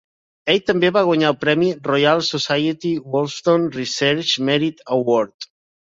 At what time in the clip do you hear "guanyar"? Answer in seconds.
1.09-1.27